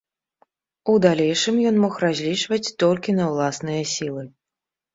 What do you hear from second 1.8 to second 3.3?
мог разлічваць толькі